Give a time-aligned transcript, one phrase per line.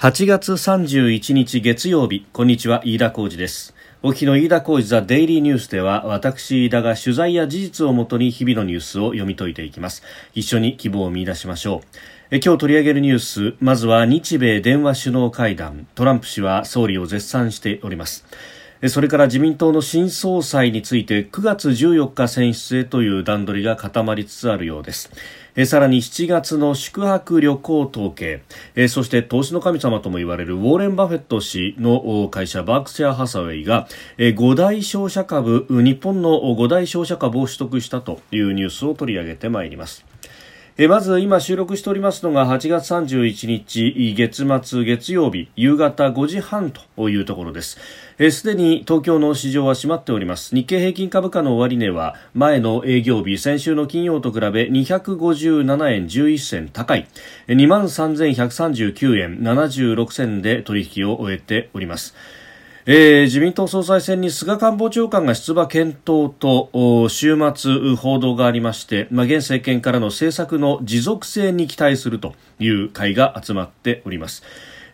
[0.00, 3.74] 8月31日月曜日こんにちは飯田浩二です。
[4.02, 10.02] お日の飯田浩二ザデイリーニュースでは私飯田が取材や事実をもとに日々のニュースを読み解いていきます。
[10.32, 11.82] 一緒に希望を見出しましょ
[12.30, 12.36] う。
[12.38, 15.86] 今日取り上げるニュースまずは日米電話首脳会談。
[15.94, 18.24] トランプ氏は総理を絶賛しております。
[18.88, 25.10] それから自民党の新総裁について9月14日選出へという段取りが固まりつつあるようです。
[25.66, 28.42] さらに7月の宿泊旅行統計
[28.88, 40.09] そして投資の神様とも言われるウォーレン・バフェット氏の会社バークシャー・ハサウェイが5大商社株日本の5大商社株を取得したというニュースを取り上げてまいります。
[40.82, 47.78] えまず今収録しておりますのが8月31日月末月曜日夕方5時半というところです。
[48.30, 50.54] すでに東京の市場は閉まっております。
[50.54, 57.06] 日経平均株価の終値は前の営業日先週の金曜と比べ257円11銭高い。
[57.48, 62.14] 2万3139円76銭で取引を終えております。
[62.86, 74.42] えー、自民党総裁選に菅官房長官が出馬検討と週末報道がありまして、まあ、現政権からの政策の持続性に期待するという会が集まっております。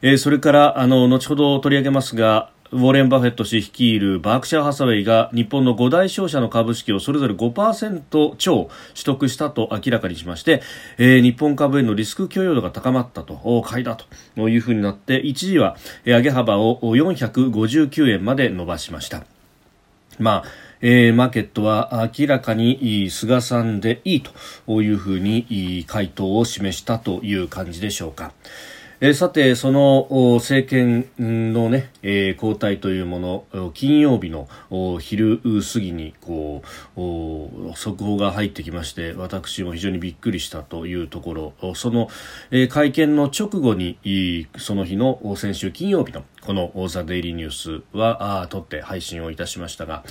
[0.02, 10.62] えー、それからあの後ほど取り上げますがウォーレン・バフェット氏率いるバークシャー・ハサウェイが日本の5大商社の株式をそれぞれ5%超取得したと明らかにしまして、
[10.98, 13.96] えー、日本株へのリスク許容度が高まったと買いだ
[14.36, 19.24] というふうになって一時は上げ幅を459円まで伸ばしました。
[20.18, 20.44] まあ
[20.80, 24.22] えー、マーケットは明らかに菅さんでいい
[24.66, 28.32] というふうに回答を示したという感じでしょうか。
[28.98, 30.08] えー、さて、その
[30.40, 34.48] 政権のね、えー、交代というもの、金曜日の
[35.00, 36.62] 昼過ぎにこ
[36.96, 42.08] う速報が入ってきまして、私も非常にびっくりしたというところ、その、
[42.50, 43.98] えー、会見の直後に、
[44.56, 50.04] その日の先週金曜日のこのザ・デイリーニュースはあ、撮って配信をいたしましたが、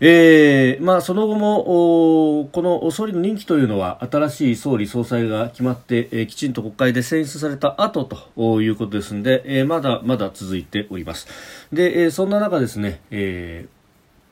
[0.00, 11.26] えーまあ、その後もこの総理の任期というのは新しい総理総裁が決まって、えー、きちんと国会で選出された後ということですので、えー、まだまだ続いております。
[11.72, 13.77] で、えー、そんな中ですね、えー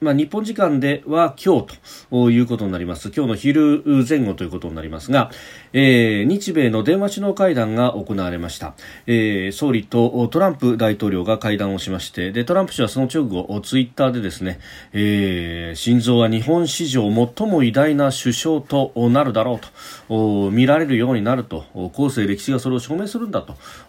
[0.01, 1.79] まあ、日本時間では今日
[2.11, 3.11] ということになります。
[3.17, 5.31] 今日の昼前後ということになりますが、
[5.73, 8.75] えー、日米の電話首脳会談が行われました。
[9.07, 14.59] えー、総理とトランプ大統領が会談をしまして、で、トランプ氏はその直後、ツイッターでですね、
[14.93, 17.05] えー、心臓は日本史上
[17.37, 19.59] 最も偉大な首相となるだろ
[20.09, 21.65] うと、見られるようになると、
[21.95, 23.41] 後世歴史がそれを証明するんだ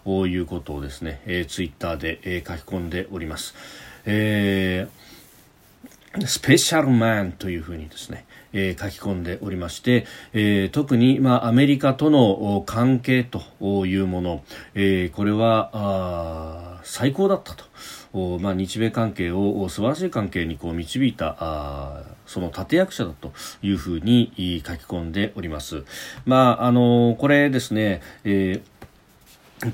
[0.06, 3.54] ということをですね、えー、ツイッターで、えー、書き込んでおります。
[4.06, 5.07] えー
[6.26, 13.42] スペシャルマンというふうにですね、えー、書き込んでおりまして、えー、特に、まあ、アメリカとの関係と
[13.86, 14.42] いうもの、
[14.74, 17.68] えー、これは最高だったと。
[18.40, 23.32] まあ、日米関係を素晴らしい関係にこう導いたあその立役者だと
[23.62, 25.84] いうふうに書き込んでおります。
[26.24, 28.77] まあ、あのこれですね、えー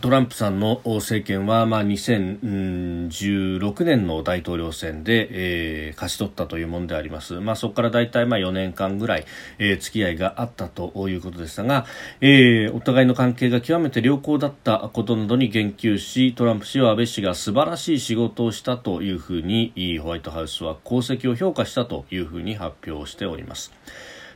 [0.01, 7.39] トランプさんの政権は、まあ、2016年の大統領選で、えー、勝ち取ったというものであります。
[7.41, 9.27] まあ、そこから大体まあ4年間ぐらい、
[9.59, 11.85] えー、付き合いがあったということでしたが、
[12.23, 23.71] えー、お互いの関係が極めて良好だったことなどに言及し、トランプ氏は安倍氏が素晴らしい仕事をしたというふうに、ホワイトハウスは功績を評価したというふうに発表しております。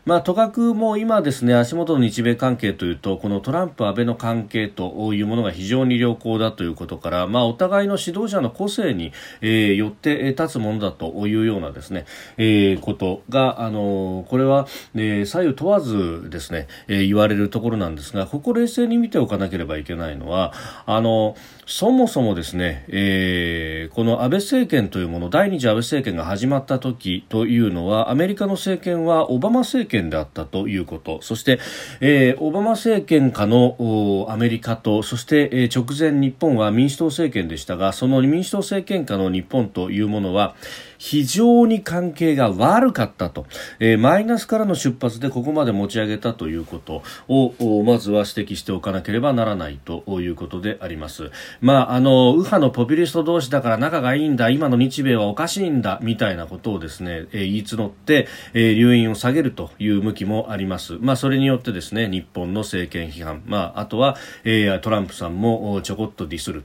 [0.04, 12.06] まあ、とかくもう今ですね、足元の日米関係というと、このトランプ、安倍の関係というものが非常に良好だということから、まあ、お互いの指導者の個性に、えー、よって立つものだというようなですね、
[12.36, 20.52] えー、ことが、あのこれは、えー、左右問わずですね、えー、言われるところなんですが、ここ冷静に見ておかなければいけないのは、
[20.86, 21.36] あの
[21.70, 31.60] そもそもですね、えー、この安倍政権というもの、第二次安倍政権が始まった時というのは、アメリカの政権はオバマ政権であったということ、そして、
[32.00, 40.54] えー、オバマ政権下のアメリカと、そして、えー、直前日本は民主党政権でしたが、その民主党政権下の日本というものは、
[40.98, 43.46] 非常に関係が悪かったと、
[43.78, 51.30] えー、マイナスからの出発でここまで持ち上げたということをまずは指摘しておかなければならないということであります。
[51.60, 60.98] まあ、あの右派のポピュリスト同士だから仲がいいんだ今の日米はおかしいんだみたいなことをですね、えー、言い募って、えー、留飲を下げるという向きもあります。
[61.00, 66.62] まあ、それによってですね日本の政権批判、まあ、あとは、えー、トランプさんもちょこっとディスる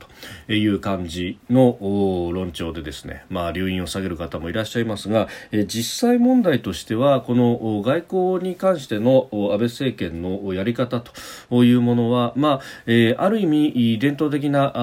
[0.47, 1.77] という感じの
[2.31, 11.01] 論調でですね、まあ、留飲を下げる方もいらっしゃいますが、え実際問題としてはこの外交に関しての安倍政権のやり方
[11.49, 14.82] というものは、まあえある意味伝統的な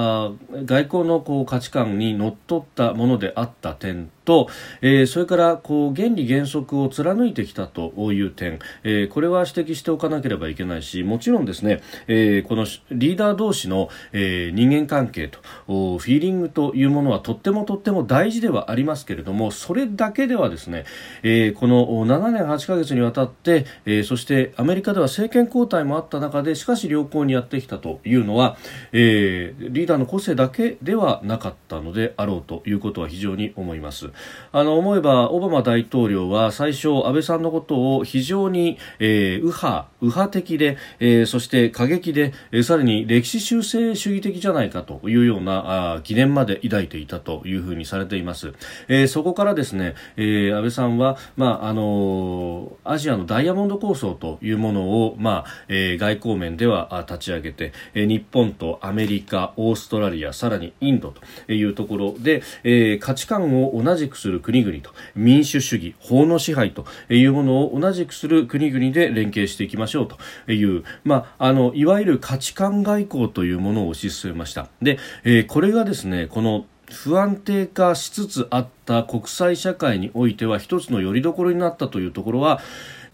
[0.65, 4.49] 外交のこう価値観にのっとったものであった点と、
[4.81, 20.85] えー、それからこう原理原則を貫いてきたという点、えー、これは指摘しておかなければいけないしもちろんですね、えー、このリーダー同士の、え、人間関係とフィーリングというものはとってもとっても大事ではありますけれどもそれだけではですね、
[21.23, 28.57] え、この7年8ヶ月にわたって、え、そしてアメリカでは政権交代もあった中でしかし良好にやってきたというのは、
[28.93, 34.10] え、リーダーの個性だけではなかったのであろうということは非常に思います。
[34.53, 48.53] あの思えばオバマ大統領は最初安倍さんのことを非常に、えー、右派右派的で、えー、そして過激で、えー、さらに歴史修正主義的じゃないかというようなあ疑念まで抱いていたというふうにされています、
[48.89, 61.13] えー、そこからですね、えー、安倍さんは、まああのアジアのダイヤモンド構想というものを、まあえー、外交面では立ち上げて、えー、日本とアメリカオーストラリアさらにインド
[61.47, 70.09] というところで、えー、価値観を同じくする国々と民主主義法の支配というものを同じくする国々で連携していきましょう
[70.47, 74.69] という、まあ、あのいわゆる価値観外交というものを推し進めました。
[74.83, 82.61] で、えー、これがですねこの不安定化しつつあった国際社会においては一つの拠り所になったというところは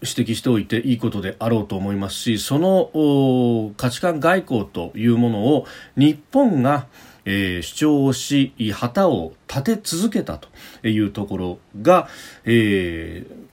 [0.01, 6.87] 指摘しておいていいことであろうと思いますしその価値観外交というものを日本が
[7.29, 10.47] えー、主張をし旗を立て続けたと
[10.87, 12.07] いうところが、
[12.45, 13.47] えー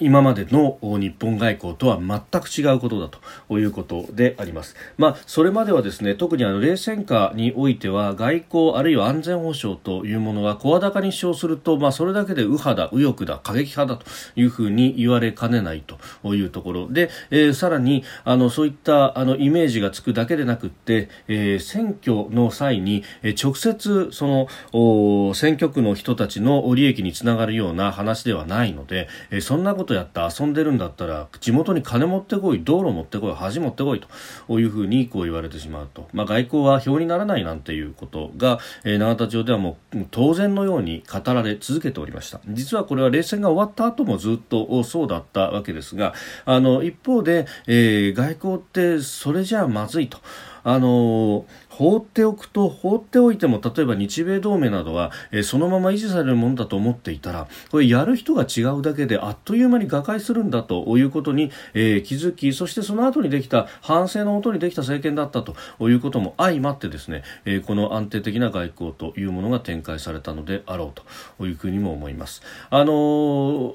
[0.00, 4.76] 今までの日本外交とは全く違うことだということであります。
[4.96, 14.06] まあ、それまではですね、特にあの冷戦下においては外交あるいは安全保障というものが声高に主張すると、まあ、それだけで右派だ、右翼だ、過激派だと
[14.40, 16.88] いうふうに言われかねないとというところ。
[16.88, 42.40] で、えー、さらにあのそういったあのイメージがつくだけでなくって、えー、選挙の際に、えー、直接そのお選挙区の人たちの利益につながるような話ではないので、えー、そんなことやって遊んでるんだったら地元に金持ってこい道路持ってこい恥持ってこいというふうにこう言われてしまうと、まあ、外交は表にならないなんていうことが、えー、永田町ではもう当然のように語られ続けておりました。
[42.48, 46.14] 実はこれは冷戦が終わった後もずっとそうだったわけですが
[46.46, 50.18] あの一方で、えー、外交ってそれじゃまずいと。
[50.64, 65.56] あの放っておくと放っておいても例えば日米同盟などは、え、そのまま維持されるものだと思っていたらこれやる人が違うだけであっという間に瓦解するんだということに、えー、気づきそしてその後にできた反省のもとにできた政権だったと
[65.88, 71.00] いうことも相まってですね、えー、この安定的な外交というものが展開されたのであろう
[71.38, 72.42] というふうにも思います。
[72.70, 73.72] あのー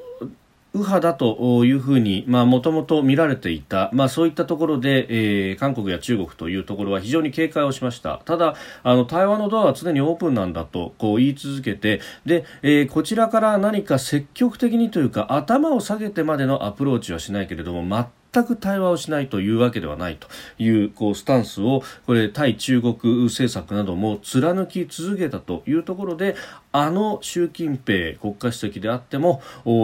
[0.73, 8.21] 右派だというふうにもともと見られていた、まあ、そういったところで、えー、韓国や中国というところは非常に警戒をしました。
[8.25, 20.27] ただあの対話のドアは常にオープンなんだとこう言い続けてで、えー、こちらから何か積極的にというか頭を下げてまでのアプローチはしないけれども全全く対話をしないというわけではないと
[20.57, 22.95] いうこうスタンスをこれ対中国
[23.25, 26.35] 政策なども貫き続けたというところで
[26.71, 29.41] あの習近平国家主席であっても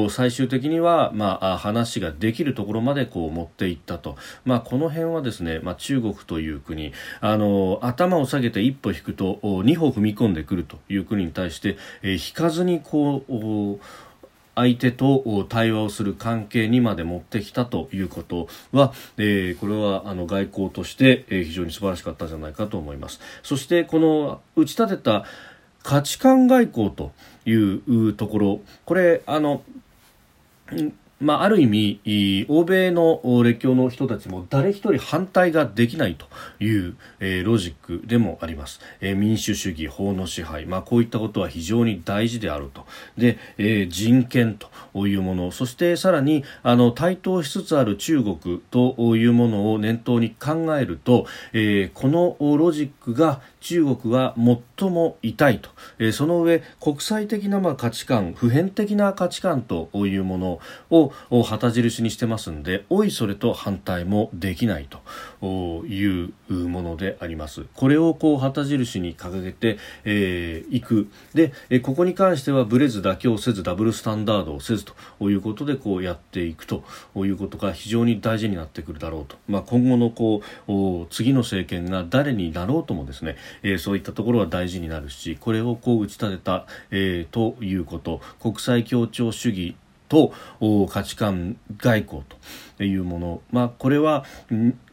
[0.10, 6.92] 最終的には、まあ、話ができるところまでこう持っていったと、まあ、この辺はですね、まあ、中国という国
[7.22, 13.86] あの頭を下げて一歩引くと二歩踏み込んでくるという国に対して、えー、引かずにこう
[14.60, 23.22] 相手と対話をする関係にまで持ってきたということは、えー、これはあの外交として、え非常に素晴らしかったんじゃないかと思います。
[23.42, 25.24] そしてこの打ち立てた
[25.82, 27.14] 価値観外交と
[27.46, 29.64] いうところこれあの
[31.20, 36.26] まあ、ある意味、欧米の列強の人たちも誰一人反対ができないと
[36.64, 42.86] いう、えー、ロジックでもあります、えー、民主主義、法の支配、まあ、こういったことは非常に大事であると。
[43.18, 44.58] で、えー、人権
[44.94, 60.60] というもの、そしてさらに、あの、台頭しつつある中国というものを念頭に考えると、えー、このロジックが中国は最も痛いと、え、その上国際的なま価値観普遍的な価値観というもの
[60.90, 65.00] をを旗印にしてますんでおいそれと反対もできないと。
[65.46, 67.66] いうものであります。
[67.74, 71.10] これをこう旗印に掲げてい、えー、く。
[71.34, 76.84] でここに関してはブレず妥協せずダブルスタンダードをせずということでこうやっていくと
[77.16, 88.22] いうことが非常に大事になってくるだろうと、まあ、今後のこう次の政権が誰になろうともですね、えー、そういったところは大事になるしこれをこう打ち立てた、えー、ということ。
[88.40, 89.76] 国際協調主義
[90.08, 90.34] と
[90.90, 92.24] 価値観外交
[92.78, 94.26] というもの、まあ、これは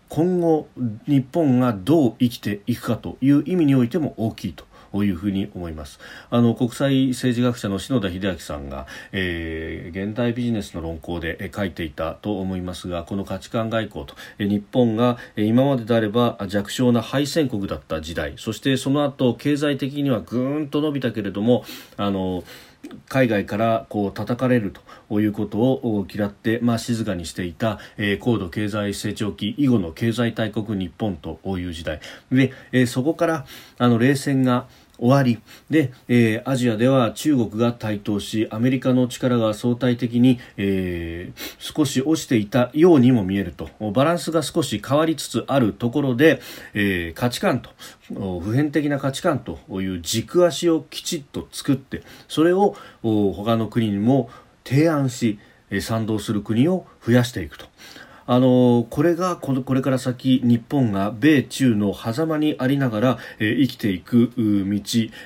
[0.08, 0.68] 今後
[1.06, 4.64] 日本がどう生きていくかという意味においても大きいと
[5.04, 5.98] いうふうに思います。
[6.30, 21.64] あの国際政治学者の篠田秀明さんが、えー、現代ビジネスの論考で書いていたと思いますがこの価値観外交と日本が今までであれば弱小な敗戦国だった時代そしてその後経済的にはぐーんと伸びたけれども
[21.96, 22.44] あの
[23.08, 24.72] 海外からこう叩かれる
[25.08, 32.00] ということを嫌って、まあ、静かにしていた、えー、高度経済成長期以後の経済大国日本という時代。
[32.30, 33.46] で、えー、そこから
[33.78, 34.66] あの冷戦が
[34.98, 46.40] 終わりで、えー、アジアでは中国が台頭しアメリカの力が相対的に、えー、少し落ちていたようにも見えるとバランスが少し変わりつつあるところで、
[46.74, 47.70] えー、価値観と
[48.40, 54.30] 普遍的な価値観という軸足をきちっと作ってそれを他の国にも
[54.64, 55.38] 提案し
[55.80, 57.66] 賛同する国を増やしていくと。
[58.26, 64.80] あのこれがこのこれから先日本が米中の狭間にありながら、えー、生きていく道、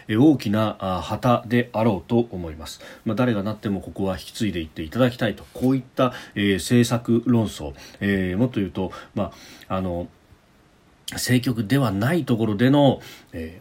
[0.08, 5.44] え大きな旗であろうと思います、まあ、誰がなってもここは引き継いでいっていただきたいと。
[5.54, 9.32] こういった、えー、政策論争、えー、もっと言うと、ま
[9.68, 10.08] あ、あの
[11.12, 13.00] 政局ではないところでの、
[13.32, 13.60] え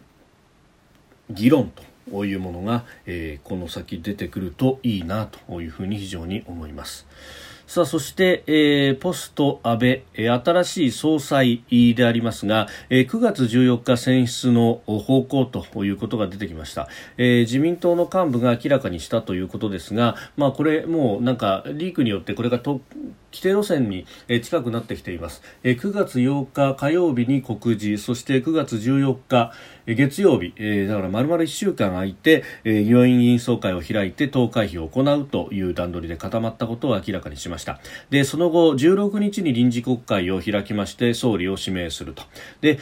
[1.31, 1.71] ー、議論
[2.11, 7.07] というものが、えー、この先出てくるといいなというふうに非常に思います。
[7.69, 22.81] さあそして、えー、ポスト安倍、え、新しい総裁でありますが、え、9月14日選出の方向ということが出てきました、えー、自民党の幹部が明らかにしたということですが、まあ、これもうなんかリークによってこれがと
[23.31, 24.05] 規定路線に
[24.41, 25.41] 近くなってきています。
[25.63, 29.53] 9月8日火曜日に告示そして9月14日
[29.85, 30.53] 月曜日
[30.87, 37.79] だから丸々1週間空いて両院議員総会を開いて投開票を行うという段取りで固まったことを明らかにしました。
[38.09, 42.23] でその後16日に臨時国会を開きまして総理を指名すると。
[42.61, 42.77] で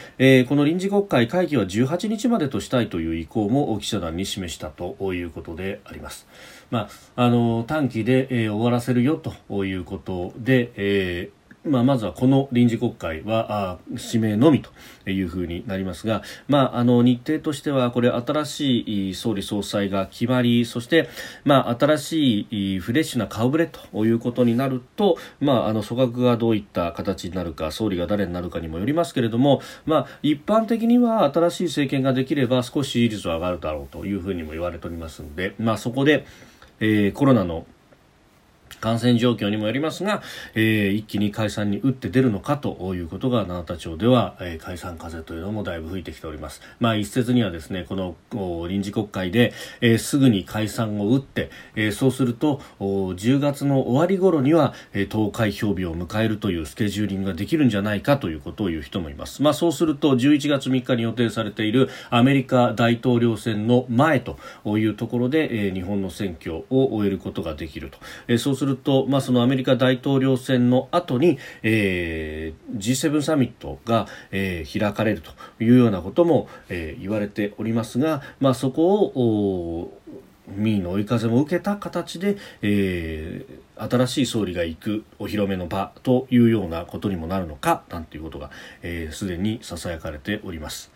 [0.48, 6.26] この臨時国会会期は18日までとしたいという意向も記者団に示したということであります。
[6.70, 9.16] まあ、あの短期で、え、終わらせるよ
[9.48, 14.70] ということで、えーまあ、まずはこの臨時国会はあ指名のみと
[15.10, 21.08] いうふうになりますが、まあ、あの日程としてはこれ新しい総理総裁が決まりそして、
[21.44, 36.24] まあ、新しいフレッシュな顔ぶれということになると、まあ、あの組閣がどういった形になるか総理が誰になるかにもよりますけれども、まあ、一般的には新しい政権ができれば少し支持率は上がるだろうというふうにも言われておりますので、まあ、そこで、
[36.80, 37.66] えー、コロナの
[38.80, 40.22] 感染状況にもよりますが、
[40.54, 46.62] えー、一気に解散に打って出るのかということが永田町では、えー、解散風というのもだいぶ吹いてきております。
[46.80, 48.16] まあ一説にはですね、この
[48.68, 59.42] 臨時国会で、えー、すぐに解散を打って、えー、そうすると10月の終わり頃には、えー、投開票日を迎えるというスケジューリングができるんじゃないかということを言う人もいます。
[59.42, 67.98] まあそうすると11月3日に予定されているアメリカ大統領選の前というところで、えー、日本の選挙を終えることができると。
[68.26, 75.30] えー、そうすると、まあ、そのアメリカ大統領選の後に、えー、G7 サミットが、えー、開かれると
[75.62, 79.98] いうようなことも、えー、言われておりますが、まあ、そこを
[80.48, 88.50] 民意の追い風も受けた形で、えー、新しい総理が行くお披露目の場というようなことにもなるのかなんていうことが
[89.12, 90.90] すで、えー、にささやかれております。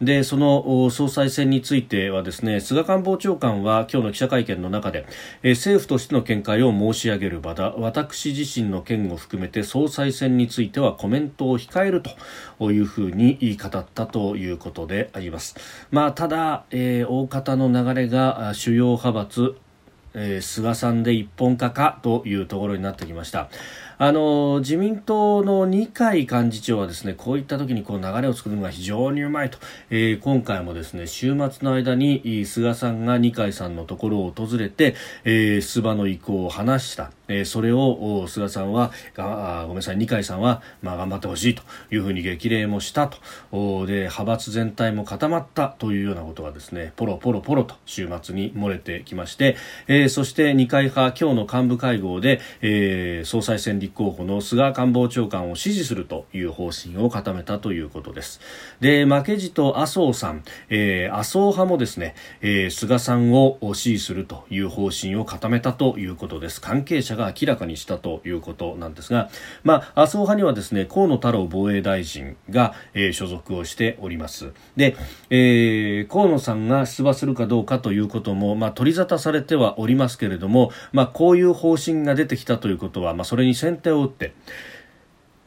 [0.00, 5.06] でその総裁選についてはですね菅官房長官は今日の記者会見の中で、
[5.42, 12.02] え政府としての見解を申し上げる場だ私自身の件を含めて総裁選についてはコメントを控える
[12.58, 15.56] というふうに語ったということであります。
[15.90, 19.56] まあ、ただ、えー、大方の流れが主要派閥
[20.14, 23.50] えー、菅さんで一本化かというところになってきました。
[24.00, 29.58] あの自民党の二階幹事長はですねこういった時にこう流れを作るのが非常にうまいと、
[29.90, 37.10] えー、今回もですね週末の間に菅さんが二階さんのところを訪れて、えー、出馬の意向を話した。
[37.28, 58.40] えー、それを菅さんはあごめんなさい二階さんは、まあ、頑張ってほしいというふうに激励もしたとで派閥全体も固まったというようなことがですねポロポロポロと週末に漏れてきまして、えー、そして二階派今日の幹部会合で、えー、総裁選立候補の菅官房長官を支持するという方針を固めたということです。
[58.80, 66.60] で負けじと麻生さん、えー、麻生派もですね、えー、菅さんを支持するという方針を固めたということです。
[66.60, 69.30] 関係者が明らかにしたということなんですが、
[69.64, 74.52] まあ、麻生派にはですね河野太郎防衛大臣が、えー、所属をしております。
[74.76, 74.96] で、
[75.30, 84.32] えー、河野さんが出馬するかどうかということも、まあ、取り沙汰されてはおりますけれども、まあ、こういう方針が出てきたということは、まあ、それに先手を打って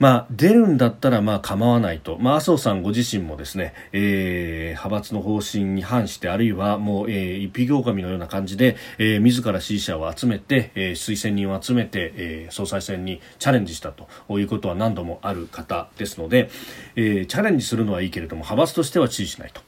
[0.01, 14.09] まあ、出るんだったらまあ構わないと、まあ、麻生さんご自身もですね、えー、派閥の方針に反してあるいはもう、えー、一匹狼のような感じで、えー、自ら支持者を集めて、えー、推薦人を集めて、えー、総裁選にチャレンジしたと。
[14.39, 16.49] いうことは何度もある方ですので、
[16.95, 19.61] えー、チャレンジするのはいいけれども派閥としては支持しないと。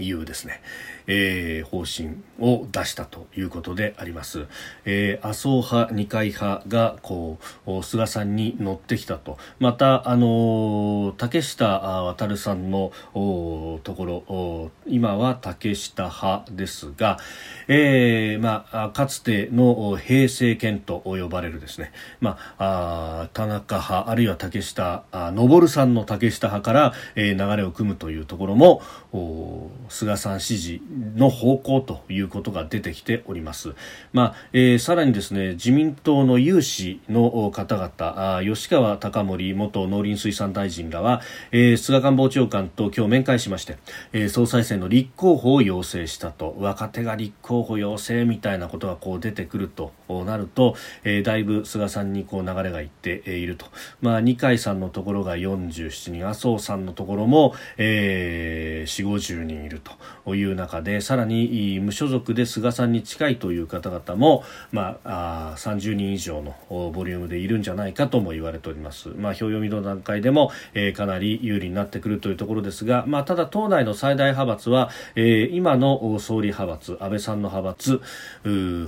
[0.00, 0.60] いうですね、
[1.08, 4.46] えー、方針を出したということであります、
[4.84, 9.38] えー、麻生派二階派がこう菅さんに乗ってきたと。
[9.58, 17.18] またあの竹下渉さんのところ今は竹下派ですが、
[17.66, 28.82] えーまあ、かつての平成権と呼ばれるですね、まあ、あ田中派あるいは竹下昇さんの竹下派から、えー、流れを組むというところも
[29.88, 30.82] 菅さん支持
[31.16, 33.74] の方向ということが出てきております。
[34.12, 41.20] まあえー、さらにですね自民党の有志の方々あ吉川貴盛元農林水産大臣らは、
[41.52, 43.78] えー、菅官房長官と今日面会しまして、
[44.12, 53.66] えー、総裁選の立候補を要請したと若手が立候補要請みたいなことがこう出てくるとなると、えー、だいぶ菅さんにこう流れがいっていると、
[54.00, 59.80] まあ、二階さんのところが47人麻生さんのところも、えー、4 5 0人いる
[60.24, 64.42] という中ででさらに無所属で菅さんに近いという方々も、
[64.72, 78.00] まあ、あ30人以上のボリュームでいるんじゃないかとも言われております、まあ、票読みの段階でも、えー、かなり有利になってくるというところですが、まあ、ただ党内の最大派閥は、えー、今の総理派閥安倍さんの派閥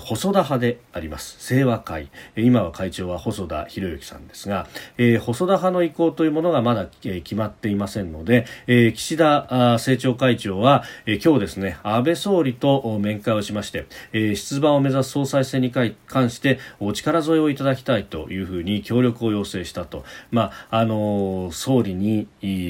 [0.00, 1.46] 細田派であります。
[1.46, 2.08] 清和会。
[2.36, 4.66] 今は会長は細田博之さんですが、
[4.96, 22.28] えー、細田派の意向というものがまだ、えー、決まっていませんので、えー、岸田政調会長は、えー、今日ですね安倍総理と面会をしまして、えー、出馬を目指す総裁選に関してお力添えをいただきたいというふうに協力を要請したと、まああのー、総理に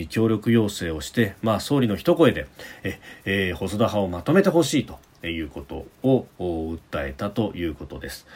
[0.08, 2.46] 協力要請をして、まあ、総理の一声で
[2.82, 8.26] え、えー、細田派をまとめてほしいということを訴えたということです。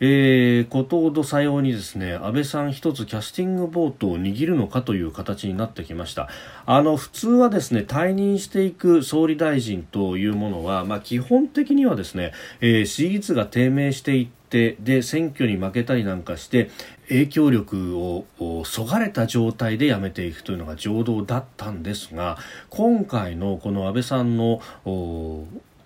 [0.00, 6.28] えー、ことさようにですね安倍さん一つキャスティングボートを握るのかという形になってきました。
[6.66, 16.70] あの普通はですね退任していく総理大臣というものは、まあ、基本的にはですね、えー、支持率が低迷していってで選挙に負けたりなんかして
[17.08, 18.24] 影響力を
[18.64, 22.38] そがれた状態で辞めていくというのが常道だったんですが
[22.70, 24.60] 今回のこの安倍さんの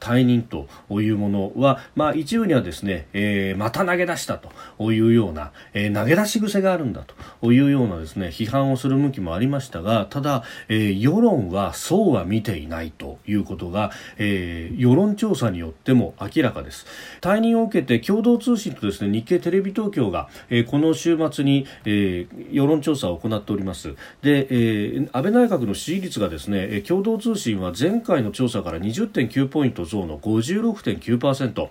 [0.01, 4.39] 退任というものは、まあ、一部にはですね、えー、また投げ出した
[4.79, 7.05] というような、えー、投げ出し癖があるんだ
[7.41, 16.87] というようなですね批判をする向きもありましたがただ、えー、世論はそうは見ていないということが、えー、世論調査によっても明らかです。
[17.21, 23.95] 退任を受けて共同通信とですね日経テレビ東京が、えー、この週末に、えー、世論調査を行っております。
[24.23, 31.69] で、えー、安倍内閣の支持率がですね共同通信は前回の調査から20.9ポイント増の56.9%、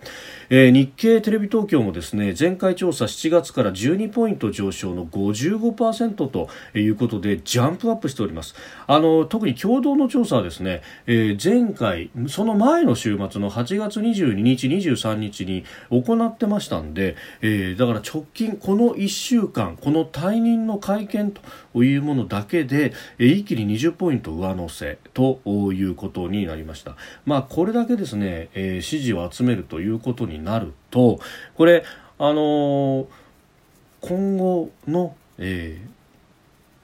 [0.50, 8.56] えー、日経テレビ東京もですね前回調査7月から12ポイント上昇の55%ということでジャンプアップしております。
[8.88, 21.32] あの特に共同の調査はですね、えー、前回その前の週末の8月22日23日に行ってましたんで、えー、だから直近この1週間この退任の会見
[21.74, 25.42] というものだけで、えー、一気に20ポイント上乗せと
[25.74, 26.96] いうことになりました。
[27.26, 31.20] まあこれだけですね、えー、支持を集めるということになると
[31.56, 31.84] これ
[32.20, 33.08] あのー、
[34.02, 35.80] 今後の、え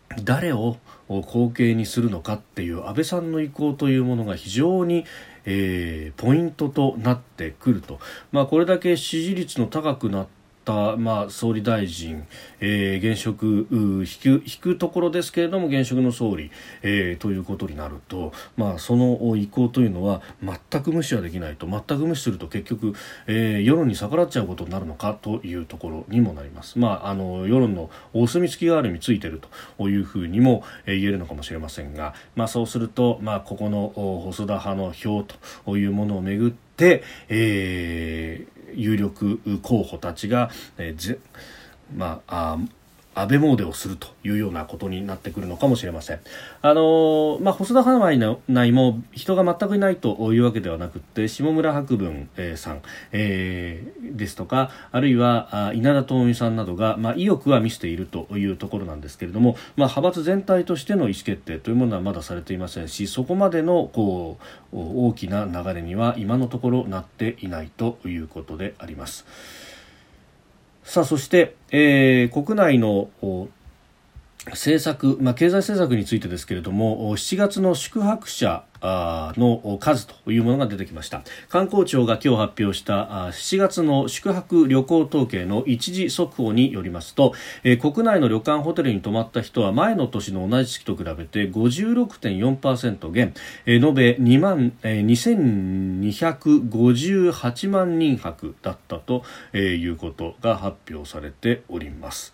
[0.09, 5.05] ー、誰を後継にするのかっていう安倍さんの意向というものが非常に、
[5.45, 7.99] えー、ポイントとなってくると、
[8.31, 12.25] まあ、これだけ支持率の高くなってた、まあ、総理大臣、
[12.59, 22.93] えー、現職引く引くところですけれども現職の総理、えー、ということになると、まあ、その意向というのは全く無視はできないと全く無視すると結局、
[23.27, 26.79] えー、世論に逆らっちゃうことになるのかというところにもなります。
[26.79, 29.41] まあ、あの世論のお墨付きがある意味ついている
[29.77, 35.23] というふうにも、え、言えるのかもしれませんが、まあ、そうすると、まあ、ここの細田派の票
[35.65, 40.95] というものをめぐって、えー、有力候補たちが、えー
[41.95, 42.57] まあ、あ
[43.15, 46.19] 安倍詣をするというようなことになってくるのかもしれません。
[46.61, 64.37] あのまあ、細田派内も人が全くいないというわけではなくて下村博文、えー、さん、えー、ですとかあるいは稲田朋美さんなどが、まあ、意欲は見せているというところなんですけれども、まあ、派閥全体としての意思決定というものはまだされていませんしそこまでのこ
[64.71, 69.25] う大きな流れには今のところなっていないということであります。
[70.83, 73.09] さあそして、えー、国内の
[74.47, 87.33] 政策、まあ、経済政策についてですけれども7月の宿泊者の数というものが出てきました観光庁が今日発表した7月の宿泊旅行統計の一時速報によりますと、
[87.81, 93.33] 国内の旅館ホテルに泊まった人は前の年の同じ月と比べて56.4%減、
[93.65, 99.23] 延べ2万、2258万人泊だったと
[99.55, 102.33] いうことが発表されております。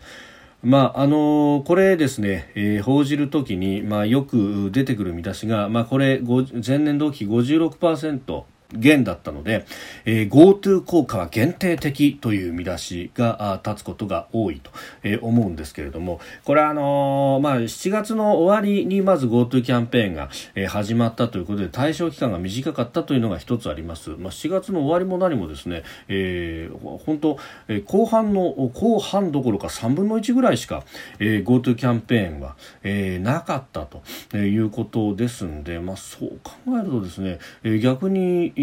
[0.62, 9.66] まああのこれですね、えー、報じるときに、まあ、よく出てくる見出しが、まあ、これ前年同期56%減だったので、
[10.06, 14.72] えー、GoTo 効果は限定的という見出しが立つことが多いと、
[15.04, 30.84] えー、思うんですけれどもこれはあのー、まあ、7月の終わりにまず GoTo キャンペーンが、えー、始まったということで対象期間が短かったというのが一つあります、まあ、7月の終わりも何もですね、えー、本当、えー、後半の後半どころか3分の1ぐらいしか、
[31.20, 38.54] えー、GoTo キャンペーンは、えー、なかったということですんで、まあ、そう考えるとですね、えー、逆に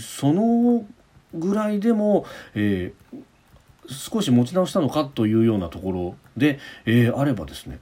[0.00, 0.84] その
[1.34, 7.78] ぐらいでも、えー、少し持ち直したのかというようなところで、えー、あればですね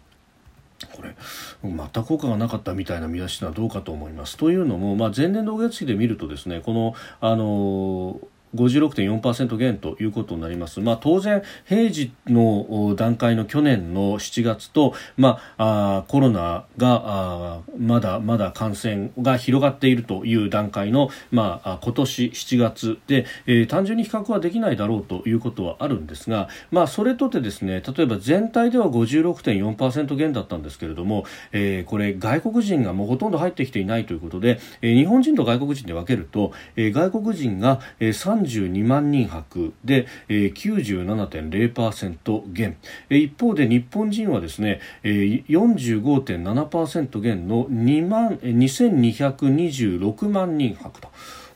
[0.92, 1.16] これ
[1.62, 4.36] 全く効果がなかったみたいな見出しはどうかと思います。
[4.36, 10.80] というのも、まあ、前年同月比で見るとですねこの、あのー56.4%減ということになります。
[10.80, 38.12] まあ、当然、平時の段階の去年の7月と、まあ、あコロナがあまだまだ感染が広がっているという段階の、まあ、今年7月で、えー、単純に比較はできないだろうということはあるんですが、まあ、それとてですね例えば全体では56.4%減だったんですけれども、えー、これ外国人がもうほとんど入ってきていないということで、えー、日本人と外国人で分けると、えー、外国人が、えー、
[38.46, 39.72] 32万人泊。
[39.84, 42.76] で、えー、97.0%減、
[43.10, 51.00] えー、一方で日本人はですね、えー、45.7%減の2万2226万人泊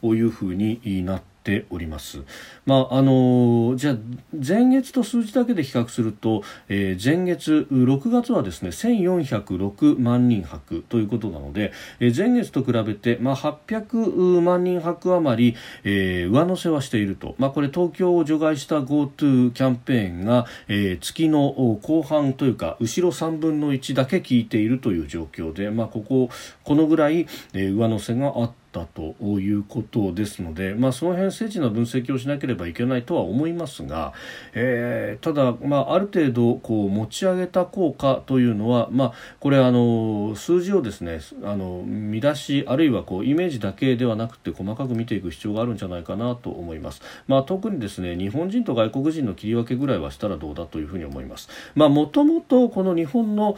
[0.02, 2.22] というふうになってております。
[2.66, 3.96] まああのじゃあ
[4.32, 17.34] 前月と数字だけで比較すると、えー、前月6月はですね1406万人泊ということなので、えー、前月と比べてまあ800万人泊余り、えー、上乗せはしていると。
[17.38, 26.28] まあこれ東京を除外した GoTo キャンペーンが、えー、月の後半というか後ろ3分の1だけ効いているという状況で、まあここ
[26.64, 34.12] このぐらい、えー、上乗せがあってったということですので、まあ、その辺政治の分析をしなければいけないとは思いますが、
[34.54, 51.48] えー、ただ、まあ、ある程度こう持ち上げた効果というのは、まあ、これあの数字をですねあの見出しあるいはこうイメージだけではなくて細かく見ていく必要があるんじゃないかなと思います、まあ、特にですね日本人と外国人の切り分けぐらいはしたらどうだというふうに思います。
[51.74, 53.56] まあ、もともとこの日本の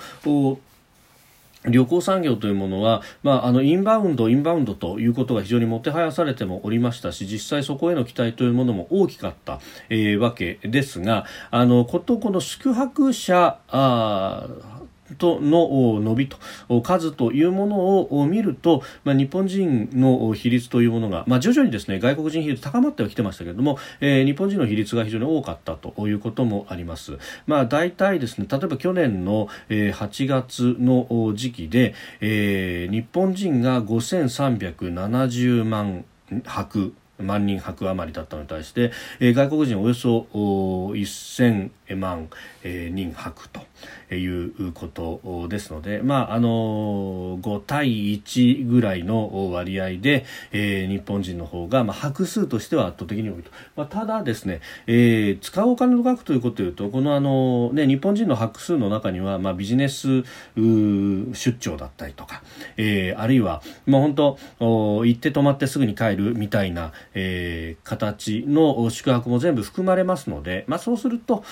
[1.68, 14.48] 旅行産業というものは、まあ、あのインバウンド、インバウンドということが非常にもてはやされてもおりましたし実際そこへの期待というものも大きかった、えー、わけですがあのことこの宿泊者あ
[15.14, 16.38] との伸びと
[16.82, 27.18] 数というものを見ると、まあ、日本人の比率というものが、まあ、徐々にですね外国人比率高まってはきてましたけれども、えー、日本人の比率が非常に多かったということもあります。
[27.46, 36.04] まあ、大体ですね例えば去年の、えー、8月の時期で、えー、日本人が5370万
[36.44, 42.28] 泊万人泊余りだったのに対して、えー、外国人およそ1000、万、
[42.62, 43.60] え、人泊と。
[44.16, 60.22] いうことですので、まあ、あの5対1ぐらいの割合で、えー、日本人の方が、まあ、白数としては圧倒的に多いと、まあ、ただですね、えー、使うお金の額ということでいうとこのあの、ね、日本人の白数の中には、まあ、ビジネス
[60.56, 62.42] 出張だったりとか、
[62.76, 71.44] えー、あるいは、まあ、本当行って泊まってすぐに帰るみたいな、えー、形の宿泊も全部含まれますので、まあ、そうすると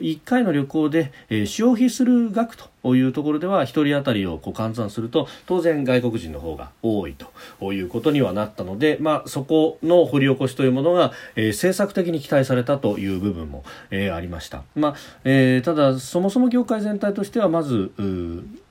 [0.00, 7.16] 1回の旅行で、え、消費する額というところでは1人当たりをこう換算すると当然外国人の方が多い
[7.58, 17.92] ということにはなったので、まあ、そこの掘り起こしというものが、え、政策的に期待されたという部分も、え、ありました、まあえ、ただそもそも業界全体としてはまず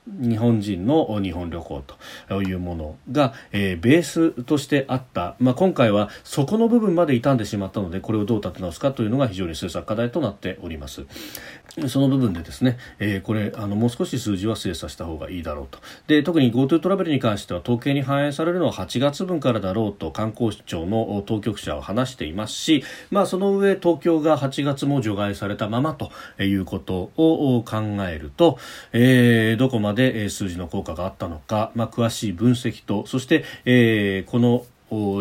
[0.06, 1.82] 日本人の日本旅行
[2.28, 11.06] というものが、えー、ベースとしてあった、まあ、今回はそこの部分まで傷んでしまったのでこれをどう立て直すかというのが非常に政策課題となっております。
[11.88, 15.80] その部分でですね、えー、これあのもう少し数字は精査した方がいいだろうと。
[16.06, 27.76] で特に GoTo トラベルに関しては統計に反映されるのは8月分からだろうと観光庁の当局者は話していますし、まあ、その上東京が8月も除外されたままということを考
[28.08, 28.58] えると、
[28.92, 34.64] えー、どこまで数字の効果があったのか、まあ、詳しい分析とそして、えー、この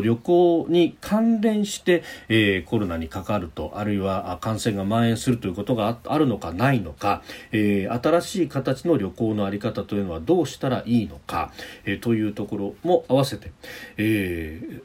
[0.03, 11.51] 旅行に関連して、えー、コロナにかかるとあるいは感染が蔓延するということがあるのかないのか、えー、新しい形の旅行の在り方というのはどうしたらいいのか、
[11.85, 13.51] えー、というところも合わせて、
[13.97, 14.83] えー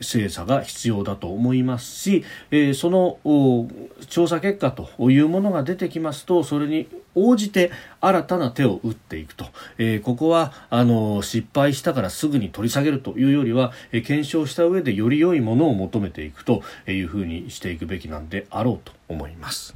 [0.00, 3.18] 精査が必要だと思いますし、えー、その
[4.08, 9.46] 調査結果というものが出てきますとそれに応じて新たな手を打っていくと、
[9.78, 19.74] えー、ここはあの失敗したからすぐに取り下げるというよりは、えー、検証した上でより良いものを求めていくというふうにしていくべきなんであろうと思います。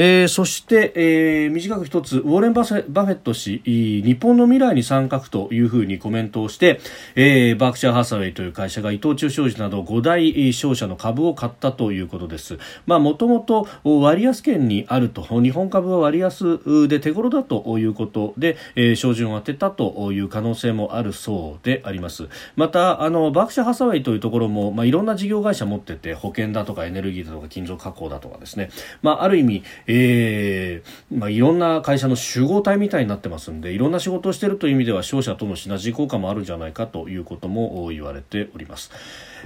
[0.00, 6.80] えー、そして、えー、短く一つウォーレンバ・バフェット氏日本の未来に参画というふうにコメントをして、
[7.16, 12.58] えー、バークシャー・ハサウェイという会社が伊藤忠商事など5大商社の株を買ったということです。
[12.86, 15.22] まあもともと割安圏にあると。
[15.42, 22.28] 日本株は割安で手頃だということで、えー、照準を当てたという可能性もあるそうであります。
[22.54, 28.70] またあのバークシャー・ハサウェイというところも、まあ、いろんな事業会社持ってて保険だとかエネルギーだとか金属加工だとかですね、
[29.02, 38.90] まあ、ある意味えーまあ、いろんな会社の集合体みたいになってますんでいろんな仕事をしているという意味では商社とのシナジー効果もあるんじゃないかということも言われております。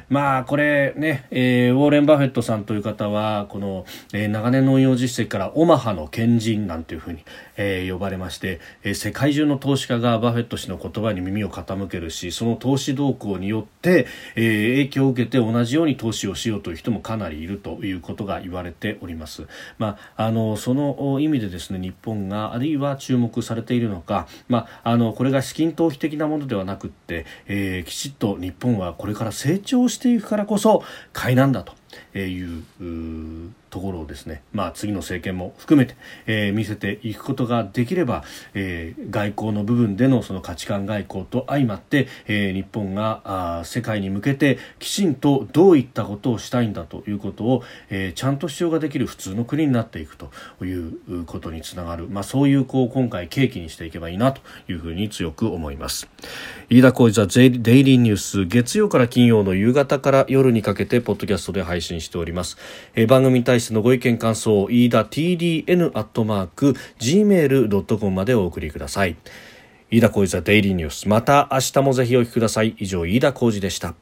[0.09, 7.24] まあこれね、えー、ウォーレン・バフェットさんという方はこの、えー、長年の運用実績からオマハの賢人なんていうふうに、
[7.57, 19.46] えー、呼ばれまして、えー、世界中の投資家がバフェット氏の言葉に耳を傾けるしその投資動向によって、えー、影響を受けて同じように投資をしようという人もかなりいるということが言われております。
[19.78, 32.64] まあ、あのその意味でですね日本があるいは注目されているのか、まあ、あのこれが資金逃避的なものではなくって、えー、きちっと日本はこれから成長長していくからこそ買いなんだという
[33.72, 50.30] ところをですね、まあ、次の政権も含めて、えー、見せていくことができれば、えー、外交の部分でのその価値観外交と相まって、えー、日本があ世界に向けてきちんとどういったことをしたいんだということを、えー、ちゃんと主張ができる普通の国になっていくと
[50.62, 56.11] いうことにつながる、まあ、そういうこう今回契機にしていけばいいなというふうに強く思います。
[56.68, 57.50] 飯田浩司ザ・デイ
[57.85, 62.58] リーニュース月曜から金曜の夕方から夜にかけてポッドキャストで配信しております、
[62.94, 69.16] えー、番組に対してのご意見感想飯田 TDN アットマーク gmail.com までお送りください。
[69.90, 71.09] 飯田浩司ザデイリーニュース。
[71.09, 72.75] また明日もぜひお聞きください。
[72.79, 73.94] 以上飯田浩司でした。